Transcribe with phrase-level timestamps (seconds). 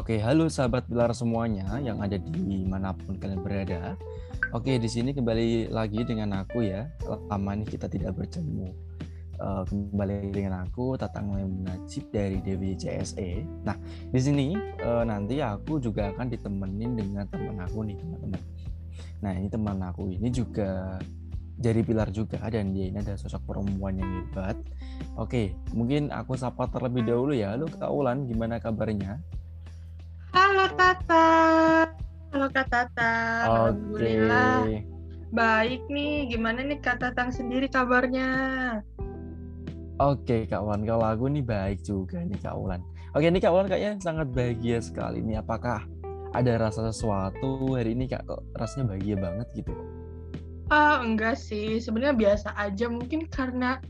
[0.00, 4.00] Oke, halo sahabat pilar semuanya yang ada di mana pun kalian berada.
[4.56, 6.88] Oke, di sini kembali lagi dengan aku ya.
[7.04, 8.72] Lama nih kita tidak bertemu.
[9.36, 12.40] Uh, kembali dengan aku Tatang Najib dari
[12.80, 13.44] CSE.
[13.60, 13.76] Nah,
[14.08, 18.40] di sini uh, nanti aku juga akan ditemenin dengan teman aku nih, teman-teman.
[19.20, 20.96] Nah, ini teman aku ini juga
[21.60, 24.56] jadi pilar juga dan dia ini ada sosok perempuan yang hebat.
[25.20, 27.52] Oke, mungkin aku sapa terlebih dahulu ya.
[27.52, 29.20] Halo Kak Ulan, gimana kabarnya?
[30.30, 31.26] Halo Tata.
[32.30, 33.14] Halo Kak Tata.
[33.50, 34.62] Alhamdulillah.
[35.34, 36.30] Baik nih.
[36.30, 38.30] Gimana nih Kak Tatang sendiri kabarnya?
[40.00, 42.80] Oke Kak Wan, kalau aku nih baik juga nih Kak Ulan.
[43.12, 45.42] Oke nih Kak Ulan kayaknya sangat bahagia sekali nih.
[45.42, 45.84] Apakah
[46.30, 48.24] ada rasa sesuatu hari ini Kak?
[48.30, 49.74] Kok rasanya bahagia banget gitu?
[50.70, 51.82] Ah enggak sih.
[51.82, 52.86] Sebenarnya biasa aja.
[52.86, 53.82] Mungkin karena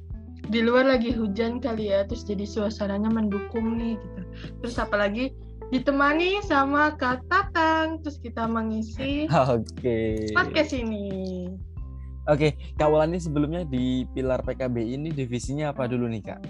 [0.48, 2.08] di luar lagi hujan kali ya.
[2.08, 4.20] Terus jadi suasananya mendukung nih gitu.
[4.64, 5.36] Terus apalagi
[5.70, 9.62] ditemani sama Kak Tatang terus kita mengisi Oke.
[9.78, 10.14] Okay.
[10.34, 11.46] podcast ini.
[12.28, 16.40] Oke, okay, Kak Walani sebelumnya di Pilar PKB ini divisinya apa dulu nih Kak?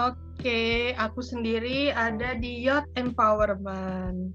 [0.00, 4.32] Oke, okay, aku sendiri ada di Youth Empowerment.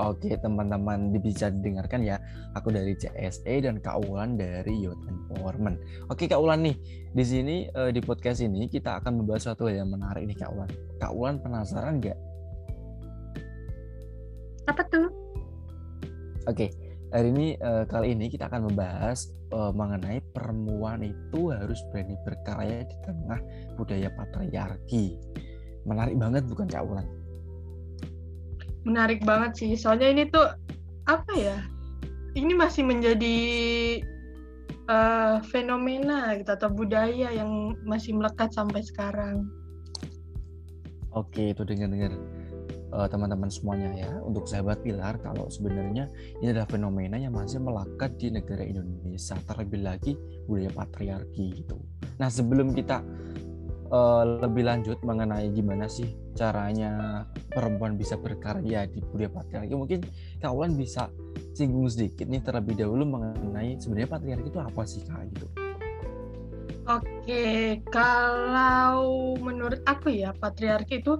[0.00, 2.16] Oke, teman-teman bisa didengarkan ya.
[2.56, 5.76] Aku dari CSE dan Kak Ulan dari Youth Empowerment.
[6.08, 6.78] Oke, Kak Ulan nih.
[7.12, 10.70] Di sini eh, di podcast ini kita akan membahas suatu yang menarik nih Kak Ulan.
[10.96, 12.31] Kak Ulan penasaran nggak
[14.70, 15.08] apa tuh?
[16.50, 16.74] Oke,
[17.14, 22.82] hari ini uh, kali ini kita akan membahas uh, mengenai perempuan itu harus berani berkarya
[22.86, 23.40] di tengah
[23.78, 25.18] budaya patriarki.
[25.86, 27.06] Menarik banget bukan Kak Wulan?
[28.82, 30.50] Menarik banget sih, soalnya ini tuh
[31.06, 31.58] apa ya?
[32.34, 33.38] Ini masih menjadi
[34.90, 39.46] uh, fenomena gitu atau budaya yang masih melekat sampai sekarang.
[41.12, 42.16] Oke, itu dengar-dengar
[42.92, 48.14] uh, teman-teman semuanya ya untuk sahabat pilar kalau sebenarnya ini adalah fenomena yang masih melekat
[48.20, 50.12] di negara Indonesia terlebih lagi
[50.44, 51.80] budaya patriarki gitu.
[52.20, 53.00] Nah sebelum kita
[53.88, 60.00] uh, lebih lanjut mengenai gimana sih caranya perempuan bisa berkarya di budaya patriarki mungkin
[60.40, 61.08] kawan bisa
[61.52, 65.48] singgung sedikit nih terlebih dahulu mengenai sebenarnya patriarki itu apa sih kak gitu.
[66.82, 71.14] Oke, kalau menurut aku ya patriarki itu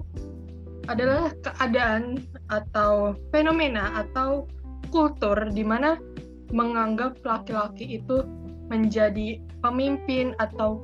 [0.91, 2.19] adalah keadaan
[2.51, 4.47] atau fenomena atau
[4.91, 5.97] kultur di mana
[6.53, 8.23] menganggap laki-laki itu
[8.69, 10.83] menjadi pemimpin atau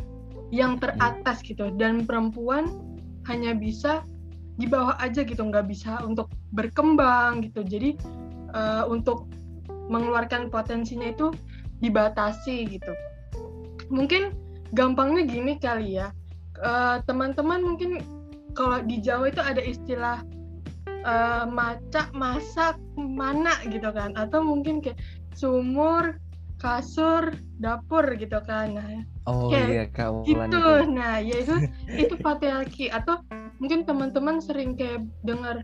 [0.50, 1.70] yang teratas gitu.
[1.78, 2.70] Dan perempuan
[3.30, 4.02] hanya bisa
[4.60, 7.62] di bawah aja gitu nggak bisa untuk berkembang gitu.
[7.62, 7.96] Jadi
[8.56, 9.30] uh, untuk
[9.90, 11.34] mengeluarkan potensinya itu
[11.80, 12.94] dibatasi gitu.
[13.90, 14.36] Mungkin
[14.74, 16.14] gampangnya gini kali ya.
[16.60, 18.04] Eh, teman-teman uh, mungkin
[18.60, 20.20] kalau di Jawa itu ada istilah
[21.08, 25.00] uh, macak, masak, mana gitu kan, atau mungkin kayak
[25.32, 26.20] sumur,
[26.60, 27.32] kasur,
[27.64, 28.76] dapur gitu kan.
[28.76, 30.44] Nah, oh kayak iya gitu.
[30.52, 30.64] Itu.
[30.92, 31.56] Nah, ya itu
[31.88, 33.24] itu patriarki atau
[33.64, 35.64] mungkin teman-teman sering kayak dengar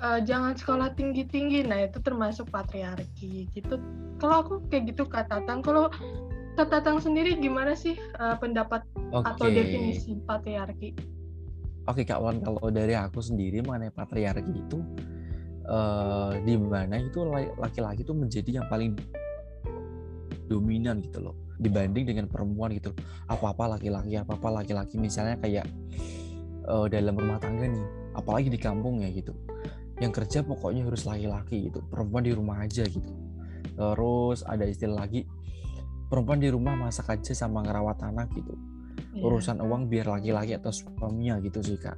[0.00, 1.68] uh, jangan sekolah tinggi-tinggi.
[1.68, 3.76] Nah, itu termasuk patriarki gitu.
[4.16, 5.92] Kalau aku kayak gitu Kak Tatang, kalau
[6.56, 8.80] Kak Tatang sendiri gimana sih uh, pendapat
[9.12, 9.28] okay.
[9.28, 11.13] atau definisi patriarki?
[11.84, 14.80] Oke Kak Wan, kalau dari aku sendiri mengenai patriarki itu
[15.68, 17.20] uh, di mana itu
[17.60, 18.96] laki-laki itu menjadi yang paling
[20.48, 22.92] dominan gitu loh dibanding dengan perempuan gitu
[23.28, 25.64] apa-apa laki-laki apa-apa laki-laki misalnya kayak
[26.68, 27.84] uh, dalam rumah tangga nih
[28.16, 29.36] apalagi di kampung ya gitu.
[30.00, 33.12] Yang kerja pokoknya harus laki-laki gitu perempuan di rumah aja gitu.
[33.76, 35.28] Terus ada istilah lagi
[36.08, 38.56] perempuan di rumah masak aja sama ngerawat anak gitu
[39.14, 39.24] yeah.
[39.24, 41.96] urusan uang biar laki-laki atau suaminya gitu sih kak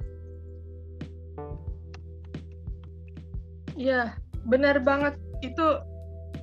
[3.77, 4.17] Iya,
[4.49, 5.67] benar banget itu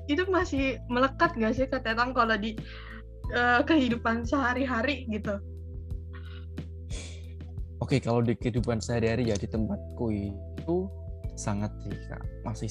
[0.07, 2.55] itu masih melekat gak sih kata Tang kalau di
[3.35, 5.43] uh, kehidupan sehari-hari gitu?
[7.83, 10.87] Oke, kalau di kehidupan sehari-hari ya di tempatku itu
[11.35, 12.71] sangat sih kak, masih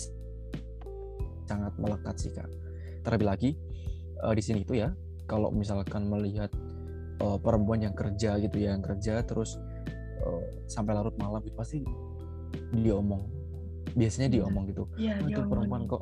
[1.43, 2.47] sangat melekat sih kak.
[3.03, 3.49] Terlebih lagi
[4.23, 4.95] uh, di sini itu ya,
[5.27, 6.49] kalau misalkan melihat
[7.21, 9.59] uh, perempuan yang kerja gitu ya yang kerja terus
[10.25, 11.77] uh, sampai larut malam itu pasti
[12.73, 13.27] diomong.
[13.93, 14.89] Biasanya diomong gitu.
[14.97, 16.01] Ya, oh, itu perempuan kok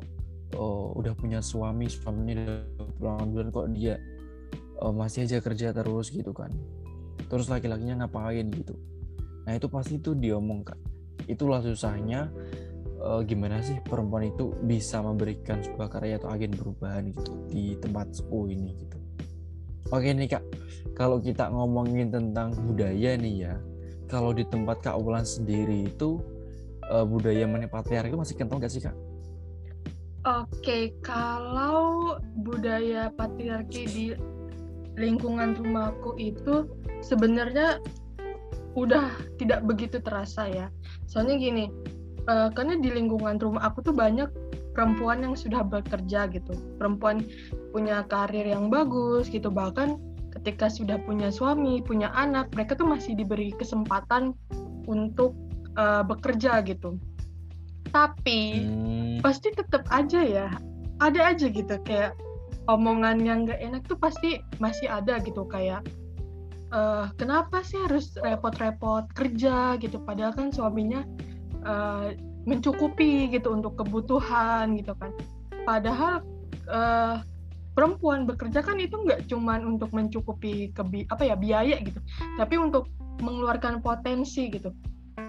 [0.56, 4.00] oh, udah punya suami suaminya udah pulang bulan kok dia
[4.80, 6.48] oh, masih aja kerja terus gitu kan.
[7.28, 8.76] Terus laki-lakinya ngapain gitu.
[9.44, 10.78] Nah itu pasti itu diomongkan
[11.30, 12.30] itulah susahnya
[13.02, 18.14] uh, gimana sih perempuan itu bisa memberikan sebuah karya atau agen perubahan gitu di tempat
[18.14, 18.98] sepuh ini gitu
[19.92, 20.44] Oke nih kak,
[20.96, 23.60] kalau kita ngomongin tentang budaya nih ya,
[24.08, 26.16] kalau di tempat Kak Ulan sendiri itu
[26.88, 28.96] uh, budaya patriarki masih kental gak sih kak?
[30.24, 34.06] Oke, kalau budaya patriarki di
[34.96, 36.72] lingkungan rumahku itu
[37.04, 37.76] sebenarnya
[38.72, 40.72] udah tidak begitu terasa ya.
[41.04, 41.64] Soalnya gini,
[42.32, 44.32] uh, karena di lingkungan rumah aku tuh banyak
[44.72, 46.52] perempuan yang sudah bekerja gitu.
[46.80, 47.24] Perempuan
[47.70, 49.52] punya karir yang bagus gitu.
[49.52, 50.00] Bahkan
[50.40, 54.32] ketika sudah punya suami, punya anak, mereka tuh masih diberi kesempatan
[54.88, 55.36] untuk
[55.76, 56.98] uh, bekerja gitu
[57.92, 59.20] tapi hmm.
[59.20, 60.48] pasti tetap aja ya
[60.98, 62.16] ada aja gitu kayak
[62.66, 65.84] omongan yang gak enak tuh pasti masih ada gitu kayak
[66.72, 71.04] uh, kenapa sih harus repot-repot kerja gitu padahal kan suaminya
[71.68, 75.14] uh, mencukupi gitu untuk kebutuhan gitu kan.
[75.62, 76.26] Padahal
[76.66, 77.22] uh,
[77.72, 81.96] perempuan bekerja kan itu nggak cuman untuk mencukupi kebi apa ya biaya gitu
[82.36, 82.88] tapi untuk
[83.22, 84.74] mengeluarkan potensi gitu.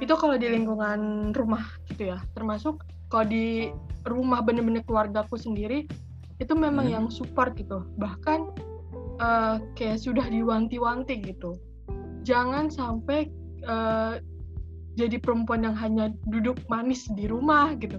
[0.01, 2.17] Itu kalau di lingkungan rumah gitu ya.
[2.33, 3.69] Termasuk kalau di
[4.09, 5.85] rumah bener-bener keluargaku sendiri
[6.41, 6.95] itu memang hmm.
[6.97, 7.85] yang support gitu.
[8.01, 8.39] Bahkan
[9.21, 11.55] uh, kayak sudah diwanti-wanti gitu.
[12.25, 13.29] Jangan sampai
[13.67, 14.17] uh,
[14.93, 17.97] jadi perempuan yang hanya duduk manis di rumah gitu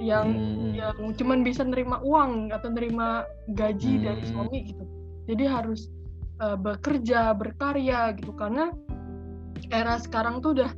[0.00, 0.72] yang hmm.
[0.74, 4.04] yang cuman bisa nerima uang atau nerima gaji hmm.
[4.08, 4.84] dari suami gitu
[5.28, 5.92] jadi harus
[6.42, 8.72] uh, bekerja berkarya gitu karena
[9.70, 10.70] era sekarang tuh udah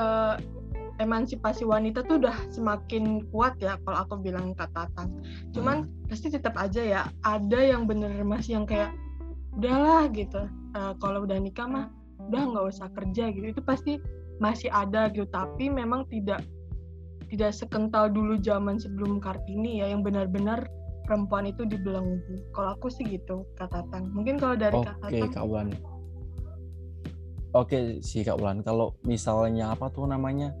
[0.00, 0.34] uh,
[0.98, 5.10] emansipasi wanita tuh udah semakin kuat ya kalau aku bilang kata Tatang.
[5.54, 6.10] Cuman hmm.
[6.10, 8.90] pasti tetap aja ya ada yang bener masih yang kayak
[9.54, 10.50] udahlah gitu.
[10.74, 11.86] Uh, kalau udah nikah mah
[12.28, 13.46] udah nggak usah kerja gitu.
[13.56, 13.98] Itu pasti
[14.38, 15.26] masih ada gitu.
[15.28, 16.44] Tapi memang tidak
[17.28, 20.64] tidak sekental dulu zaman sebelum Kartini ya yang benar-benar
[21.04, 22.44] perempuan itu dibelenggu.
[22.52, 24.12] Kalau aku sih gitu kata Tatang.
[24.12, 25.68] Mungkin kalau dari Oke, okay, Kak kawan
[27.56, 30.52] Oke sih Kak Ulan, kalau misalnya apa tuh namanya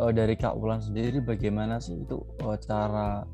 [0.00, 3.28] uh, dari Kak Ulan sendiri bagaimana sih itu uh, cara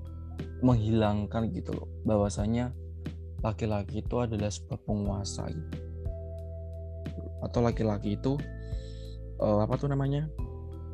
[0.62, 2.74] menghilangkan gitu loh bahwasanya
[3.42, 5.78] laki-laki itu adalah sebuah penguasa gitu
[7.42, 8.38] atau laki-laki itu
[9.42, 10.30] uh, apa tuh namanya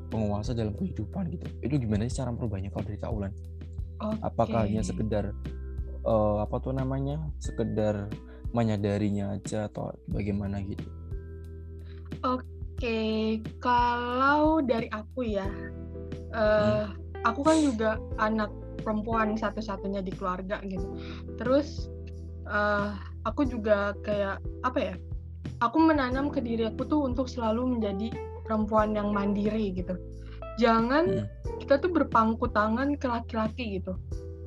[0.08, 3.32] penguasa dalam kehidupan gitu itu gimana sih cara merubahnya kalau dari Kak Ulan?
[3.98, 4.18] Okay.
[4.24, 5.34] Apakah hanya sekedar
[6.06, 8.08] uh, apa tuh namanya sekedar
[8.56, 10.86] menyadarinya aja atau bagaimana gitu?
[12.24, 15.46] Oke, kalau dari aku ya,
[16.32, 16.88] uh,
[17.26, 18.48] aku kan juga anak
[18.80, 20.96] perempuan satu-satunya di keluarga gitu.
[21.36, 21.90] Terus
[22.48, 22.96] uh,
[23.28, 24.94] aku juga kayak apa ya?
[25.58, 28.14] Aku menanam ke diri aku tuh untuk selalu menjadi
[28.46, 29.98] perempuan yang mandiri gitu.
[30.62, 31.58] Jangan hmm.
[31.62, 33.98] kita tuh berpangku tangan ke laki-laki gitu.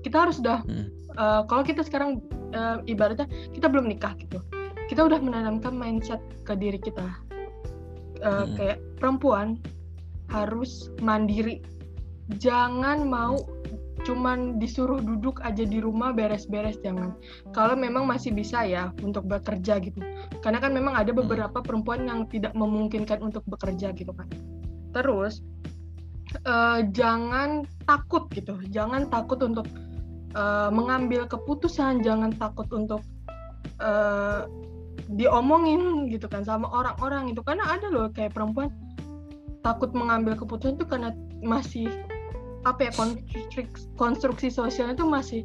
[0.02, 0.88] Kita harus udah hmm.
[1.20, 2.24] uh, kalau kita sekarang
[2.56, 4.40] uh, ibaratnya kita belum nikah gitu.
[4.88, 7.32] Kita udah menanamkan mindset ke diri kita
[8.24, 8.56] uh, hmm.
[8.56, 9.58] kayak perempuan
[10.32, 11.60] harus mandiri
[12.40, 13.36] jangan mau
[14.04, 17.14] cuman disuruh duduk aja di rumah beres-beres jangan.
[17.54, 20.02] Kalau memang masih bisa ya untuk bekerja gitu.
[20.42, 24.30] Karena kan memang ada beberapa perempuan yang tidak memungkinkan untuk bekerja gitu kan
[24.92, 25.40] terus
[26.46, 28.60] uh, jangan takut gitu.
[28.70, 29.66] Jangan takut untuk
[30.36, 32.04] uh, mengambil keputusan.
[32.04, 33.02] Jangan takut untuk
[33.80, 34.48] uh,
[35.12, 38.72] diomongin gitu kan sama orang-orang itu karena ada loh kayak perempuan
[39.60, 41.12] takut mengambil keputusan itu karena
[41.44, 41.90] masih
[42.62, 43.62] apa ya konstruksi,
[43.98, 45.42] konstruksi sosialnya itu masih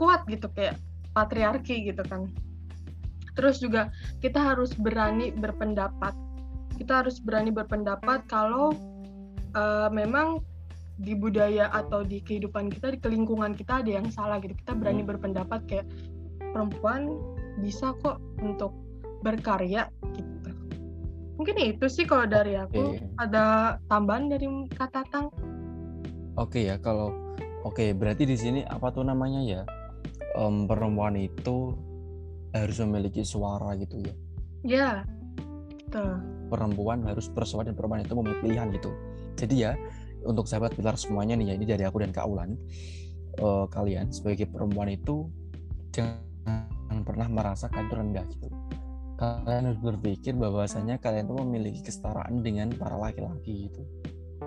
[0.00, 0.78] kuat gitu kayak
[1.14, 2.26] patriarki gitu kan
[3.34, 3.90] terus juga
[4.22, 6.14] kita harus berani berpendapat
[6.78, 8.74] kita harus berani berpendapat kalau
[9.54, 10.42] uh, memang
[11.02, 15.02] di budaya atau di kehidupan kita di kelingkungan kita ada yang salah gitu kita berani
[15.02, 15.10] hmm.
[15.10, 15.86] berpendapat kayak
[16.54, 17.18] perempuan
[17.58, 18.70] bisa kok untuk
[19.26, 20.50] berkarya gitu.
[21.34, 22.94] Mungkin itu sih kalau dari aku.
[22.94, 23.02] Okay.
[23.18, 25.34] Ada tambahan dari kata Tang?
[26.34, 27.14] Oke okay, ya, kalau
[27.62, 29.62] oke okay, berarti di sini apa tuh namanya ya?
[30.34, 31.78] Um, perempuan itu
[32.50, 34.14] harus memiliki suara gitu ya.
[34.66, 34.90] Ya.
[35.70, 36.04] Gitu.
[36.50, 38.90] Perempuan harus bersuara dan perempuan itu memiliki pilihan gitu.
[39.38, 39.72] Jadi ya,
[40.26, 42.58] untuk sahabat pilar semuanya nih ya, ini dari aku dan Kak Ulan.
[43.38, 45.30] Uh, kalian sebagai perempuan itu
[45.94, 48.46] jangan pernah merasa kalian rendah gitu
[49.14, 53.82] kalian harus berpikir bahwasanya kalian tuh memiliki kesetaraan dengan para laki-laki gitu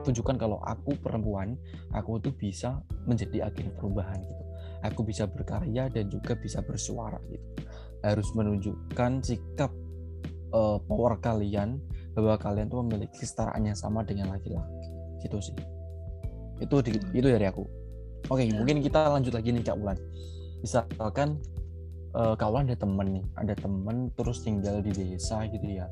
[0.04, 1.58] tunjukkan kalau aku perempuan
[1.96, 4.44] aku tuh bisa menjadi agen perubahan gitu.
[4.86, 7.46] Aku bisa berkarya dan juga bisa bersuara gitu.
[8.06, 9.74] Harus menunjukkan sikap
[10.54, 11.82] uh, power kalian
[12.14, 14.90] bahwa kalian tuh memiliki kesetaraan yang sama dengan laki-laki.
[15.26, 15.58] Gitu sih.
[16.62, 17.66] Itu di, itu dari aku.
[18.28, 18.60] Oke okay, ya.
[18.60, 19.98] mungkin kita lanjut lagi nih kak Ulan
[20.62, 21.38] misalkan
[22.18, 25.86] uh, kawan ada temen nih ada temen terus tinggal di desa gitu ya.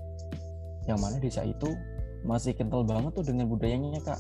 [0.86, 1.70] Yang mana desa itu
[2.26, 4.20] masih kental banget tuh dengan budayanya kak.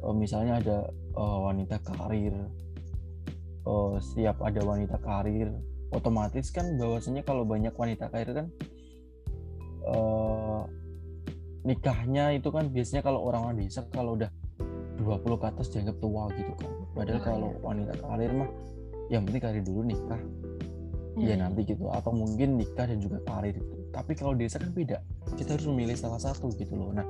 [0.00, 0.78] Uh, misalnya ada
[1.14, 2.32] uh, wanita karir.
[3.68, 5.52] Uh, siap ada wanita karir
[5.92, 8.46] otomatis kan bahwasanya kalau banyak wanita karir kan
[9.84, 10.64] uh,
[11.60, 14.32] nikahnya itu kan biasanya kalau orang-orang desa kalau udah
[14.96, 17.60] 20 ke atas dianggap tua gitu kan padahal oh, kalau iya.
[17.60, 18.50] wanita karir mah
[19.10, 20.22] yang penting karir dulu nikah.
[21.18, 21.90] Ya nanti gitu.
[21.90, 24.98] Atau mungkin nikah dan juga karir gitu tapi kalau desa kan beda
[25.34, 27.06] kita harus memilih salah satu gitu loh nah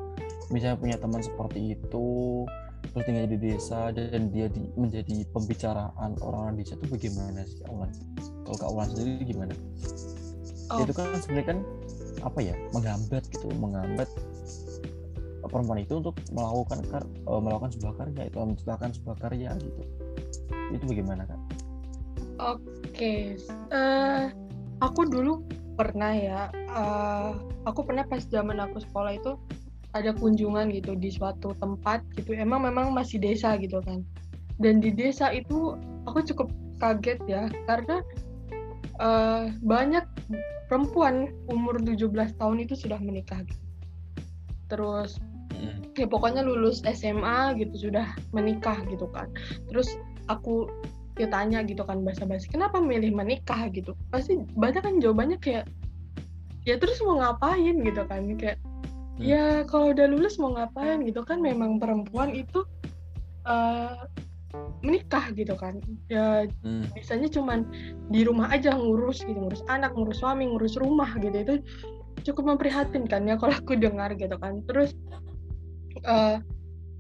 [0.50, 2.08] misalnya punya teman seperti itu
[2.90, 7.92] terus tinggal di desa dan dia di, menjadi pembicaraan orang-orang desa itu bagaimana sih Ulan?
[8.42, 9.54] Kalau Kak Ulan sendiri gimana?
[10.75, 10.82] Oh.
[10.82, 11.58] Itu kan sebenarnya kan
[12.25, 14.08] apa ya menghambat gitu, menghambat
[15.50, 19.82] perempuan itu untuk melakukan kar uh, melakukan sebuah karya itu menciptakan sebuah karya gitu
[20.70, 21.40] itu bagaimana kak?
[22.40, 22.62] Oke,
[22.94, 23.20] okay.
[23.68, 24.25] uh, eh,
[24.78, 25.44] aku dulu
[25.75, 26.40] pernah ya,
[26.75, 27.37] uh,
[27.67, 29.35] aku pernah pas zaman aku sekolah itu
[29.91, 34.07] ada kunjungan gitu di suatu tempat gitu, emang memang masih desa gitu kan,
[34.62, 35.75] dan di desa itu
[36.07, 36.49] aku cukup
[36.79, 38.00] kaget ya karena
[39.03, 40.07] uh, banyak
[40.71, 43.67] perempuan umur 17 tahun itu sudah menikah gitu.
[44.71, 45.19] Terus
[45.99, 49.27] ya pokoknya lulus SMA gitu sudah menikah gitu kan.
[49.69, 49.91] Terus
[50.31, 50.71] aku
[51.19, 53.67] ya tanya gitu kan basa-basi kenapa milih menikah?
[53.75, 53.93] gitu.
[54.15, 55.67] Pasti banyak kan jawabannya kayak
[56.71, 59.19] ya terus mau ngapain gitu kan kayak hmm.
[59.19, 62.62] ya kalau udah lulus mau ngapain gitu kan memang perempuan itu
[63.50, 64.07] uh,
[64.87, 66.95] menikah gitu kan ya hmm.
[66.95, 67.67] biasanya cuman
[68.11, 71.55] di rumah aja ngurus gitu ngurus anak ngurus suami ngurus rumah gitu itu
[72.23, 74.95] cukup memprihatinkan ya kalau aku dengar gitu kan terus
[76.07, 76.39] uh,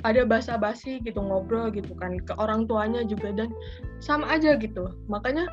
[0.00, 3.52] ada basa-basi gitu ngobrol gitu kan ke orang tuanya juga dan
[4.00, 5.44] sama aja gitu makanya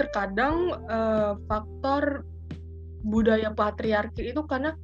[0.00, 2.24] terkadang uh, faktor
[3.04, 4.76] budaya patriarki itu karena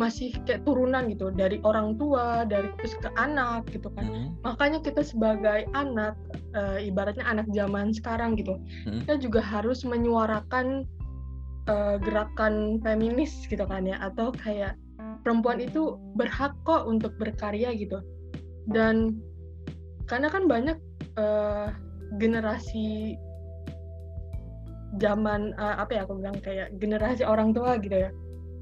[0.00, 4.28] masih kayak turunan gitu dari orang tua dari terus ke anak gitu kan mm-hmm.
[4.40, 6.16] makanya kita sebagai anak
[6.56, 9.04] uh, ibaratnya anak zaman sekarang gitu mm-hmm.
[9.04, 10.88] kita juga harus menyuarakan
[11.68, 14.72] uh, gerakan feminis gitu kan ya atau kayak
[15.20, 18.00] perempuan itu berhak kok untuk berkarya gitu
[18.72, 19.20] dan
[20.08, 20.80] karena kan banyak
[21.20, 21.76] uh,
[22.16, 23.20] generasi
[24.98, 28.10] zaman uh, apa ya aku bilang kayak generasi orang tua gitu ya.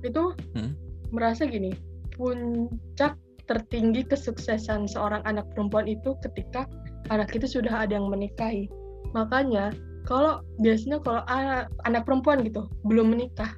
[0.04, 0.76] Itu hmm?
[1.14, 1.72] merasa gini
[2.18, 3.16] puncak
[3.48, 6.68] tertinggi kesuksesan seorang anak perempuan itu ketika
[7.08, 8.68] anak itu sudah ada yang menikahi.
[9.16, 9.72] Makanya
[10.04, 13.56] kalau biasanya kalau anak, anak perempuan gitu belum menikah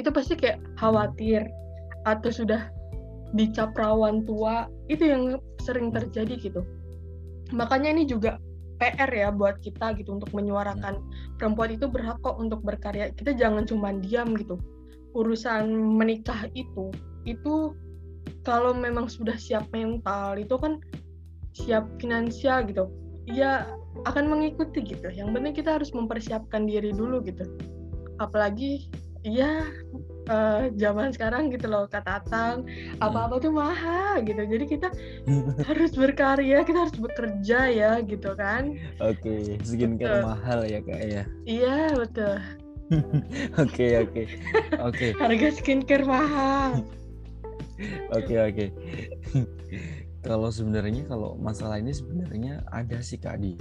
[0.00, 1.44] itu pasti kayak khawatir
[2.08, 2.68] atau sudah
[3.34, 6.62] dicap rawan tua itu yang sering terjadi gitu.
[7.52, 8.40] Makanya ini juga
[8.76, 11.00] PR ya buat kita gitu untuk menyuarakan
[11.40, 13.12] perempuan itu berhak kok untuk berkarya.
[13.12, 14.60] Kita jangan cuma diam gitu.
[15.16, 16.92] Urusan menikah itu
[17.26, 17.72] itu
[18.46, 20.78] kalau memang sudah siap mental itu kan
[21.56, 22.86] siap finansial gitu
[23.26, 23.66] ya
[24.04, 25.08] akan mengikuti gitu.
[25.10, 27.48] Yang penting kita harus mempersiapkan diri dulu gitu.
[28.20, 28.86] Apalagi
[29.26, 29.66] ya
[30.30, 32.66] uh, zaman sekarang gitu loh kata Atang
[32.98, 34.42] apa-apa tuh mahal gitu.
[34.42, 34.88] Jadi kita
[35.68, 38.76] harus berkarya kita harus bekerja ya gitu kan.
[39.02, 39.62] Oke okay.
[39.62, 40.28] skincare betul.
[40.28, 41.24] mahal ya kak ya.
[41.46, 42.36] Iya betul.
[43.62, 44.22] Oke oke.
[44.78, 45.06] Oke.
[45.22, 46.86] Harga skincare mahal.
[48.14, 48.66] Oke oke.
[50.22, 53.58] Kalau sebenarnya kalau masalah ini sebenarnya ada sih kak di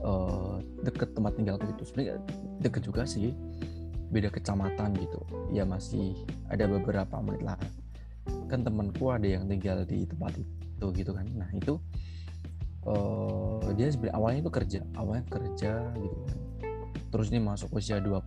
[0.00, 1.84] uh, deket tempat tinggalku itu.
[1.92, 2.24] Sebenarnya
[2.64, 3.36] deket juga sih
[4.08, 5.20] beda kecamatan gitu.
[5.52, 6.16] Ya masih
[6.48, 7.58] ada beberapa menit lah.
[8.48, 11.26] Kan temanku ada yang tinggal di tempat itu gitu kan.
[11.36, 11.76] Nah itu
[12.88, 16.38] uh, dia sebenarnya awalnya itu kerja awalnya kerja gitu kan.
[17.08, 18.20] Terus ini masuk usia 20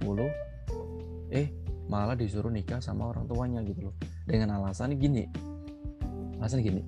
[1.31, 1.47] eh
[1.87, 3.95] malah disuruh nikah sama orang tuanya gitu loh.
[4.25, 5.25] Dengan alasan gini
[6.41, 6.81] alasan gini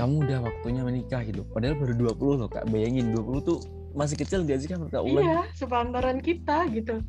[0.00, 1.44] kamu udah waktunya menikah gitu.
[1.52, 2.64] Padahal baru 20 loh kak.
[2.72, 3.60] Bayangin 20 tuh
[3.94, 7.02] masih kecil gak sih kan iya sepantaran kita gitu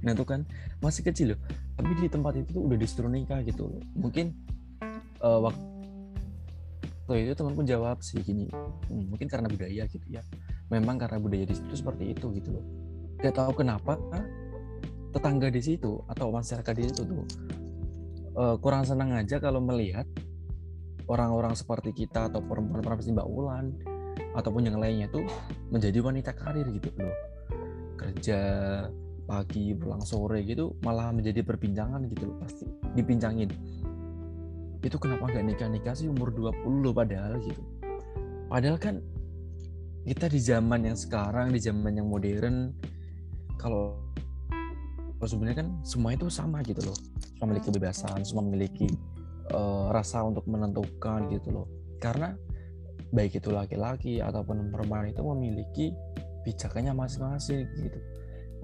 [0.00, 0.44] nah itu kan
[0.80, 1.40] masih kecil loh.
[1.76, 3.82] Tapi di tempat itu tuh udah disuruh nikah gitu loh.
[3.96, 4.32] Mungkin
[5.20, 10.24] uh, waktu itu temanku jawab sih gini hmm, mungkin karena budaya gitu ya.
[10.72, 12.64] Memang karena budaya di situ seperti itu gitu loh.
[13.20, 13.96] Gak tahu kenapa
[15.16, 17.24] tetangga di situ atau masyarakat di situ tuh
[18.36, 20.04] uh, kurang senang aja kalau melihat
[21.08, 23.66] orang-orang seperti kita atau perempuan-perempuan seperti Mbak Ulan
[24.36, 25.24] ataupun yang lainnya tuh
[25.72, 27.16] menjadi wanita karir gitu loh.
[27.96, 28.38] Kerja
[29.26, 32.64] pagi pulang sore gitu malah menjadi perbincangan gitu loh pasti
[32.94, 33.50] dipincangin.
[34.80, 37.62] Itu kenapa nggak nikah nikah sih umur 20 loh padahal gitu.
[38.46, 39.02] Padahal kan
[40.06, 42.70] kita di zaman yang sekarang di zaman yang modern
[43.58, 43.98] kalau
[45.26, 46.96] sebenarnya kan semua itu sama gitu loh.
[47.34, 48.86] Semua memiliki kebebasan semua memiliki
[49.50, 51.66] uh, rasa untuk menentukan gitu loh.
[51.98, 52.30] Karena
[53.10, 55.86] baik itu laki-laki ataupun perempuan itu memiliki
[56.46, 57.98] pijakannya masing-masing gitu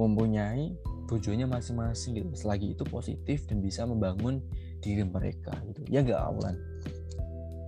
[0.06, 0.74] mempunyai
[1.06, 2.28] tujuannya masing-masing gitu.
[2.32, 4.40] Selagi itu positif dan bisa membangun
[4.82, 5.84] diri mereka gitu.
[5.86, 6.56] Ya gak Aulan?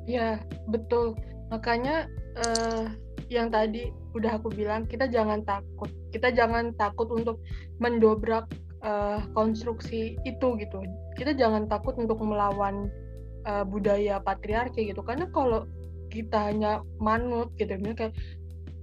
[0.04, 1.14] Ya betul.
[1.52, 2.10] Makanya
[2.40, 2.90] uh,
[3.32, 5.90] yang tadi udah aku bilang kita jangan takut.
[6.10, 7.40] Kita jangan takut untuk
[7.78, 8.48] mendobrak
[8.84, 10.78] uh, konstruksi itu gitu.
[11.14, 12.90] Kita jangan takut untuk melawan
[13.48, 15.00] uh, budaya patriarki gitu.
[15.04, 15.64] Karena kalau
[16.12, 18.14] kita hanya manut gitu kayak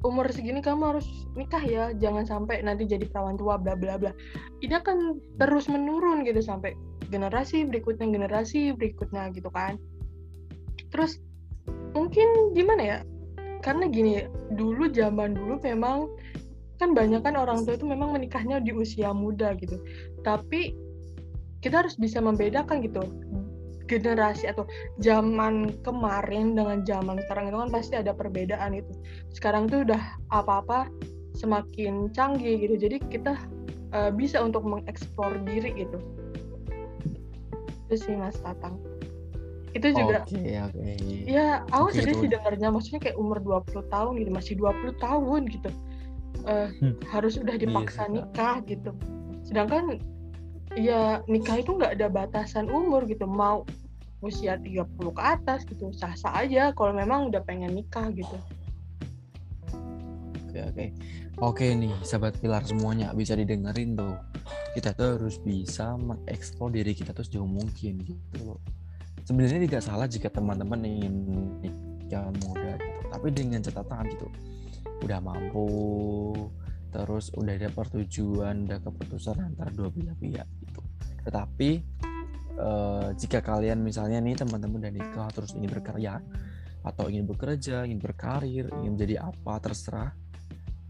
[0.01, 4.11] umur segini kamu harus nikah ya jangan sampai nanti jadi perawan tua bla bla bla.
[4.61, 6.73] Ini akan terus menurun gitu sampai
[7.13, 9.77] generasi berikutnya generasi berikutnya gitu kan.
[10.89, 11.21] Terus
[11.93, 12.97] mungkin gimana ya?
[13.61, 14.25] Karena gini
[14.57, 16.09] dulu zaman dulu memang
[16.81, 19.77] kan banyak kan orang tua itu memang menikahnya di usia muda gitu.
[20.25, 20.73] Tapi
[21.61, 23.05] kita harus bisa membedakan gitu
[23.91, 24.63] generasi atau
[25.03, 28.91] zaman kemarin dengan zaman sekarang itu kan pasti ada perbedaan itu.
[29.35, 29.99] Sekarang tuh udah
[30.31, 30.87] apa-apa
[31.35, 32.75] semakin canggih gitu.
[32.87, 33.35] Jadi kita
[33.91, 35.99] uh, bisa untuk mengeksplor diri gitu.
[37.87, 38.79] Itu sih mas Tatang.
[39.71, 41.23] Itu juga okay, okay.
[41.23, 44.31] ya aku okay, sih dengarnya maksudnya kayak umur 20 tahun gitu.
[44.31, 45.71] Masih 20 tahun gitu.
[46.41, 46.95] Uh, hmm.
[47.11, 48.91] harus udah iya dipaksa yes, nikah gitu.
[49.45, 49.99] Sedangkan
[50.75, 53.23] ya nikah itu nggak ada batasan umur gitu.
[53.27, 53.63] Mau
[54.21, 55.89] usia 30 ke atas gitu.
[55.91, 58.37] Sah-sah aja kalau memang udah pengen nikah gitu.
[60.47, 60.85] Oke oke.
[61.41, 64.15] Oke nih sahabat pilar semuanya bisa didengerin tuh.
[64.77, 68.61] Kita tuh harus bisa mengeksplor diri kita tuh sejauh mungkin gitu loh.
[69.25, 71.15] Sebenarnya tidak salah jika teman-teman ingin
[71.59, 74.27] nikah muda gitu tapi dengan catatan gitu.
[75.01, 75.67] Udah mampu
[76.91, 80.81] terus udah ada pertujuan udah keputusan antara dua belah pihak gitu.
[81.23, 81.69] Tetapi
[82.57, 86.19] eh, jika kalian misalnya nih teman-teman udah nikah terus ingin berkarya
[86.81, 90.11] atau ingin bekerja ingin berkarir ingin menjadi apa terserah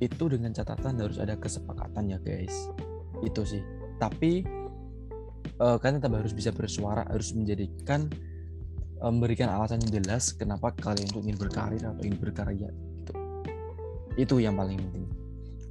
[0.01, 2.71] itu dengan catatan harus ada kesepakatan ya guys
[3.21, 3.61] itu sih
[3.99, 4.41] tapi
[5.61, 8.09] uh, kan tetap harus bisa bersuara harus menjadikan
[9.01, 13.13] memberikan alasan yang jelas kenapa kalian itu ingin berkarir atau ingin berkarya gitu.
[14.13, 15.09] Itu yang paling penting.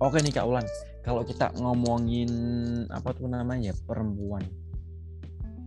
[0.02, 0.66] Oke nih Kak Ulan,
[1.06, 2.32] kalau kita ngomongin
[2.90, 4.42] apa tuh namanya perempuan,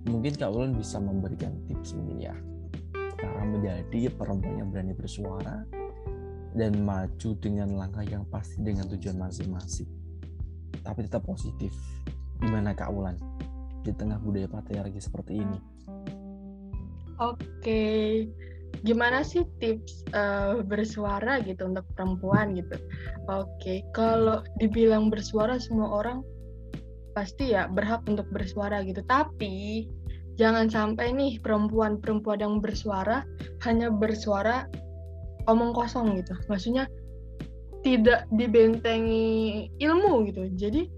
[0.07, 2.35] mungkin Kak Ulan bisa memberikan tips mungkin ya
[3.23, 5.63] cara menjadi perempuan yang berani bersuara
[6.53, 9.89] dan maju dengan langkah yang pasti dengan tujuan masing-masing,
[10.85, 11.73] tapi tetap positif.
[12.37, 13.17] Gimana Kak Ulan
[13.81, 15.59] di tengah budaya patriarki seperti ini?
[17.17, 17.81] Oke,
[18.85, 22.77] gimana sih tips uh, bersuara gitu untuk perempuan gitu?
[23.31, 26.21] Oke, kalau dibilang bersuara semua orang
[27.13, 29.01] pasti ya berhak untuk bersuara gitu.
[29.05, 29.87] Tapi
[30.37, 33.23] jangan sampai nih perempuan-perempuan yang bersuara
[33.65, 34.67] hanya bersuara
[35.47, 36.33] omong kosong gitu.
[36.49, 36.89] Maksudnya
[37.85, 40.49] tidak dibentengi ilmu gitu.
[40.57, 40.89] Jadi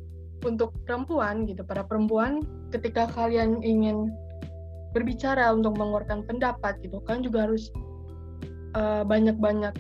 [0.46, 4.14] untuk perempuan gitu, para perempuan ketika kalian ingin
[4.96, 7.68] berbicara untuk mengeluarkan pendapat gitu kan juga harus
[8.80, 9.76] uh, banyak-banyak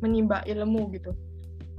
[0.00, 1.12] menimba ilmu gitu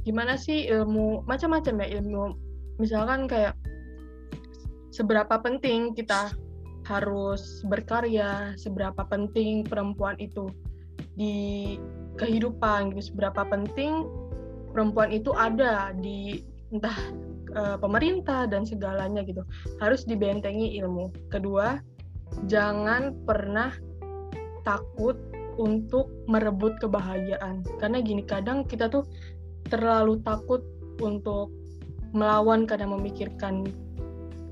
[0.05, 2.37] gimana sih ilmu macam-macam ya ilmu
[2.77, 3.57] misalkan kayak
[4.95, 6.31] seberapa penting kita
[6.87, 10.47] harus berkarya seberapa penting perempuan itu
[11.19, 11.75] di
[12.15, 13.11] kehidupan gitu.
[13.11, 14.07] Seberapa penting
[14.71, 16.95] perempuan itu ada di entah
[17.59, 19.43] uh, pemerintah dan segalanya gitu.
[19.83, 21.11] Harus dibentengi ilmu.
[21.27, 21.75] Kedua
[22.47, 23.75] jangan pernah
[24.63, 25.19] takut
[25.59, 27.67] untuk merebut kebahagiaan.
[27.83, 29.03] Karena gini kadang kita tuh
[29.67, 30.63] terlalu takut
[31.03, 31.51] untuk
[32.15, 33.67] melawan karena memikirkan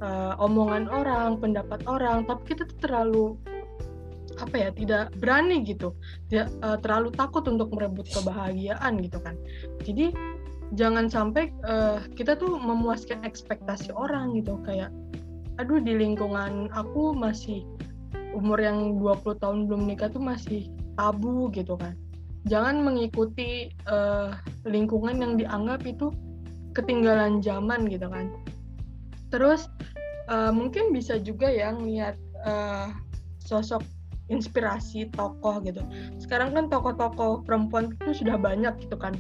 [0.01, 3.25] uh, omongan orang, pendapat orang, tapi kita tuh terlalu
[4.41, 5.93] apa ya tidak berani gitu,
[6.31, 9.37] tidak uh, terlalu takut untuk merebut kebahagiaan gitu kan.
[9.85, 10.09] Jadi
[10.73, 14.57] jangan sampai uh, kita tuh memuaskan ekspektasi orang gitu.
[14.65, 14.89] Kayak
[15.61, 17.61] aduh di lingkungan aku masih
[18.33, 21.93] umur yang 20 tahun belum nikah tuh masih tabu gitu kan.
[22.49, 24.33] Jangan mengikuti uh,
[24.65, 26.09] lingkungan yang dianggap itu
[26.73, 28.33] ketinggalan zaman gitu kan
[29.33, 29.65] terus
[30.29, 32.13] uh, mungkin bisa juga ya ngeliat
[32.45, 32.93] uh,
[33.41, 33.81] sosok
[34.31, 35.81] inspirasi tokoh gitu.
[36.21, 39.17] Sekarang kan tokoh-tokoh perempuan itu sudah banyak gitu kan.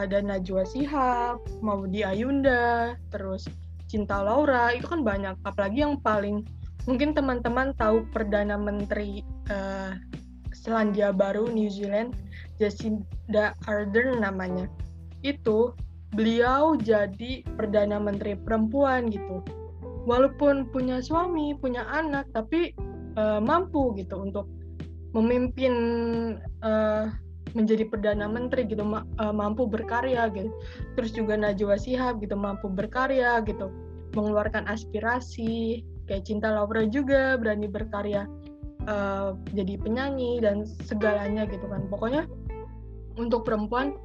[0.00, 3.48] Ada Najwa Shihab, Maudi Ayunda, terus
[3.90, 5.36] Cinta Laura itu kan banyak.
[5.44, 6.46] Apalagi yang paling
[6.88, 9.20] mungkin teman-teman tahu perdana menteri
[9.52, 9.98] uh,
[10.56, 12.16] Selandia Baru New Zealand
[12.56, 14.68] Jacinda Ardern namanya.
[15.20, 15.76] Itu
[16.16, 19.44] beliau jadi perdana menteri perempuan gitu
[20.06, 22.72] walaupun punya suami punya anak tapi
[23.18, 24.46] uh, mampu gitu untuk
[25.12, 25.74] memimpin
[26.62, 27.10] uh,
[27.56, 30.52] menjadi perdana menteri gitu ma uh, mampu berkarya gitu.
[30.94, 33.72] Terus juga Najwa Shihab gitu mampu berkarya gitu.
[34.12, 38.28] Mengeluarkan aspirasi kayak Cinta Laura juga berani berkarya
[38.84, 41.88] uh, jadi penyanyi dan segalanya gitu kan.
[41.88, 42.28] Pokoknya
[43.16, 43.96] untuk perempuan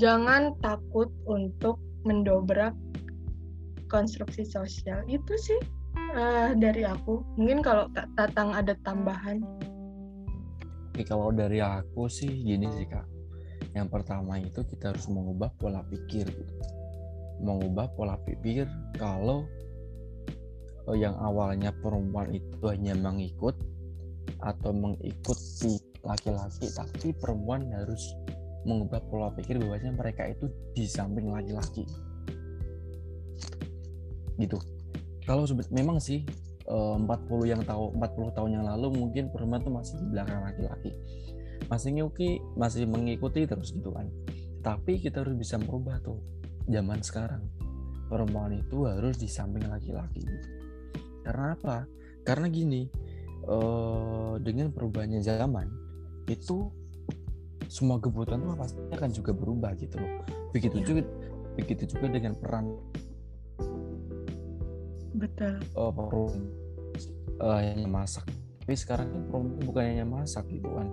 [0.00, 1.76] jangan takut untuk
[2.08, 2.72] mendobrak
[3.90, 5.60] konstruksi sosial itu sih
[6.16, 9.42] uh, dari aku mungkin kalau Tatang ada tambahan
[10.94, 13.02] Oke, kalau dari aku sih gini sih kak.
[13.74, 16.22] Yang pertama itu kita harus mengubah pola pikir.
[16.22, 16.54] Gitu.
[17.42, 19.42] Mengubah pola pikir kalau
[20.86, 23.58] eh, yang awalnya perempuan itu hanya mengikut
[24.38, 28.14] atau mengikuti laki-laki, tapi perempuan harus
[28.62, 30.46] mengubah pola pikir bahwasanya mereka itu
[30.78, 31.90] di samping laki-laki.
[34.38, 34.58] Gitu.
[35.24, 36.26] Kalau memang sih
[36.64, 40.90] 40 eh, yang tahu 40 tahun yang lalu mungkin perempuan tuh masih di belakang laki-laki.
[41.68, 44.08] Masih ngikuti masih mengikuti terus gitu kan.
[44.64, 46.20] Tapi kita harus bisa merubah tuh
[46.68, 47.44] zaman sekarang.
[48.08, 50.24] Perempuan itu harus di samping laki-laki.
[51.24, 51.88] Karena apa?
[52.24, 52.88] Karena gini
[53.48, 55.68] uh, dengan perubahannya zaman
[56.28, 56.72] itu
[57.68, 60.24] semua kebutuhan tuh pasti akan juga berubah gitu loh.
[60.52, 60.84] Begitu iya.
[60.84, 61.02] juga
[61.54, 62.72] begitu juga dengan peran
[65.14, 65.54] betul.
[65.78, 66.64] Oh perempuan
[67.40, 68.26] uh, hanya masak.
[68.64, 70.88] Tapi sekarang kan perempuan bukan hanya masak gitu kan.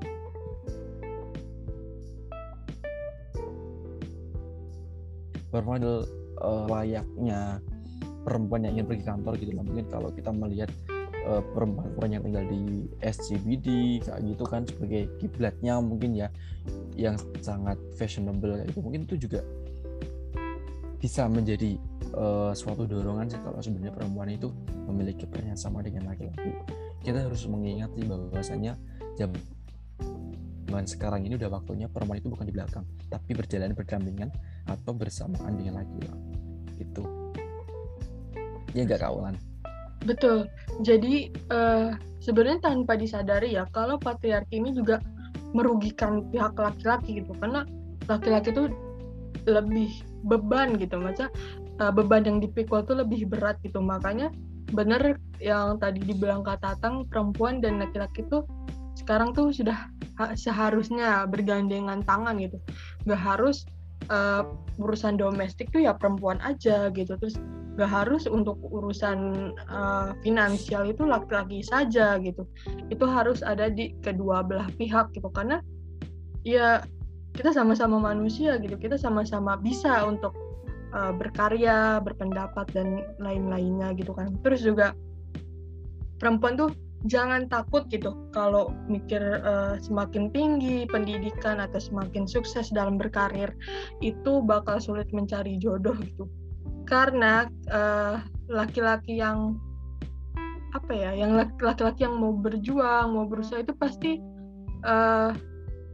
[5.51, 6.07] Perempuan adalah
[6.39, 7.59] uh, layaknya
[8.23, 9.51] perempuan yang ingin pergi kantor gitu.
[9.51, 10.71] Lah mungkin kalau kita melihat
[11.27, 13.67] uh, perempuan-perempuan yang tinggal di SCBD
[14.03, 16.27] kayak gitu kan sebagai kiblatnya mungkin ya
[16.95, 18.79] yang sangat fashionable kayak gitu.
[18.79, 19.43] Mungkin itu juga
[21.01, 21.81] bisa menjadi
[22.15, 24.51] uh, suatu dorongan sih kalau sebenarnya perempuan itu
[24.87, 26.51] memiliki peran yang sama dengan laki-laki.
[27.01, 28.77] Kita harus mengingat sih bahwasanya
[29.17, 34.29] zaman sekarang ini udah waktunya perempuan itu bukan di belakang, tapi berjalan berdampingan
[34.67, 36.33] atau bersamaan dengan laki-laki.
[36.79, 37.03] Itu.
[38.71, 39.35] Ya enggak kawalan.
[40.07, 40.49] Betul.
[40.81, 41.93] Jadi uh,
[42.23, 44.97] sebenarnya tanpa disadari ya kalau patriarki ini juga
[45.51, 47.67] merugikan pihak laki-laki gitu karena
[48.07, 48.71] laki-laki itu
[49.45, 49.89] lebih
[50.25, 51.27] beban gitu masa
[51.81, 53.81] uh, beban yang dipikul tuh lebih berat gitu.
[53.81, 54.29] Makanya
[54.71, 58.45] bener yang tadi dibilang kata Tatang perempuan dan laki-laki tuh
[58.95, 59.89] sekarang tuh sudah
[60.37, 62.61] seharusnya bergandengan tangan gitu.
[63.09, 63.65] Gak harus
[64.13, 64.45] uh,
[64.77, 67.17] urusan domestik tuh ya perempuan aja gitu.
[67.17, 67.35] Terus
[67.79, 72.45] gak harus untuk urusan uh, finansial itu laki-laki saja gitu.
[72.93, 75.33] Itu harus ada di kedua belah pihak gitu.
[75.33, 75.57] Karena
[76.45, 76.85] ya
[77.33, 78.77] kita sama-sama manusia gitu.
[78.77, 80.50] Kita sama-sama bisa untuk
[80.93, 84.35] uh, berkarya berpendapat dan lain-lainnya gitu kan.
[84.45, 84.93] Terus juga
[86.21, 86.71] perempuan tuh
[87.09, 93.49] jangan takut gitu kalau mikir uh, semakin tinggi pendidikan atau semakin sukses dalam berkarir
[94.05, 96.29] itu bakal sulit mencari jodoh gitu.
[96.85, 99.57] Karena uh, laki-laki yang
[100.71, 104.23] apa ya yang laki-laki yang mau berjuang mau berusaha itu pasti
[104.87, 105.35] uh,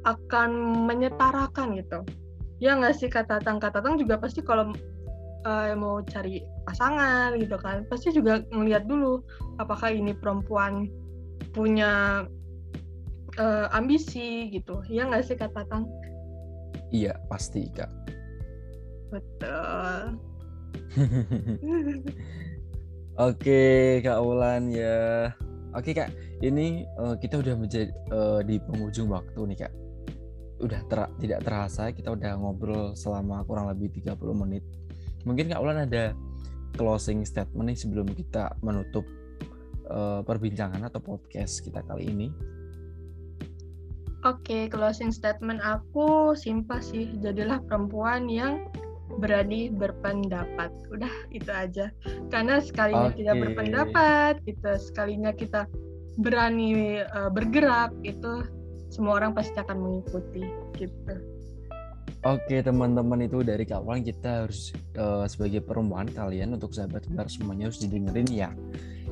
[0.06, 0.50] akan
[0.86, 2.06] menyetarakan gitu
[2.58, 4.74] ya nggak sih kata tang kata tang juga pasti kalau
[5.46, 9.22] uh, mau cari pasangan gitu kan pasti juga ngeliat dulu
[9.62, 10.90] apakah ini perempuan
[11.54, 12.26] punya
[13.38, 14.82] uh, ambisi gitu.
[14.90, 15.86] Ya nggak sih kata tang
[16.90, 17.90] iya pasti kak.
[19.14, 20.18] Betul.
[23.18, 25.34] Oke Kak Ulan ya.
[25.74, 29.87] Oke Kak, ini uh, kita udah menjadi uh, di penghujung waktu nih Kak
[30.58, 34.64] udah ter tidak terasa kita udah ngobrol selama kurang lebih 30 menit.
[35.26, 36.18] Mungkin Kak Ulan ada
[36.78, 39.04] closing statement nih sebelum kita menutup
[39.90, 42.30] uh, perbincangan atau podcast kita kali ini.
[44.26, 47.14] Oke, okay, closing statement aku simpel sih.
[47.22, 48.66] Jadilah perempuan yang
[49.22, 50.74] berani berpendapat.
[50.90, 51.94] Udah itu aja.
[52.34, 53.24] Karena sekalinya okay.
[53.24, 55.70] kita berpendapat, gitu, sekalinya kita
[56.18, 58.42] berani uh, bergerak itu
[58.88, 60.44] semua orang pasti akan mengikuti
[60.80, 61.16] gitu.
[62.26, 67.70] Oke teman-teman itu dari kawan kita harus uh, sebagai perempuan kalian untuk sahabat kembar semuanya
[67.70, 68.50] harus didengerin ya.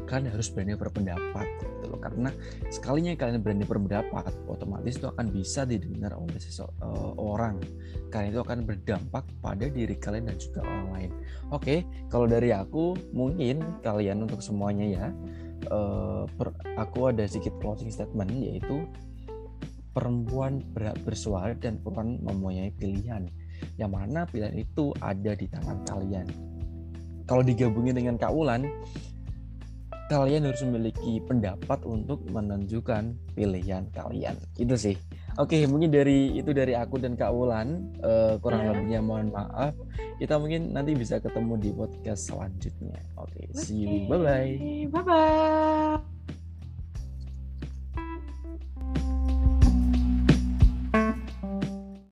[0.09, 2.01] Kalian harus berani berpendapat gitu loh.
[2.01, 2.29] Karena
[2.73, 8.59] sekalinya kalian berani berpendapat otomatis itu akan bisa didengar oleh seseorang uh, karena itu akan
[8.65, 11.11] berdampak pada diri kalian dan juga orang lain.
[11.53, 15.05] Oke kalau dari aku mungkin kalian untuk semuanya ya
[15.69, 18.85] uh, per, aku ada sedikit closing statement yaitu
[19.95, 23.31] perempuan berhak bersuara dan perempuan mempunyai pilihan
[23.79, 26.27] yang mana pilihan itu ada di tangan kalian
[27.23, 28.67] kalau digabungin dengan Kak Ulan
[30.05, 34.38] kalian harus memiliki pendapat untuk menentukan pilihan kalian.
[34.58, 34.93] Itu sih.
[35.36, 37.91] Oke, mungkin dari itu dari aku dan Kak Wulan.
[37.99, 38.71] Uh, kurang yeah.
[38.71, 39.75] lebihnya mohon maaf.
[40.15, 42.95] Kita mungkin nanti bisa ketemu di podcast selanjutnya.
[43.19, 44.08] Oke, okay, see you.
[44.08, 44.53] Bye bye.
[44.93, 46.14] Bye bye.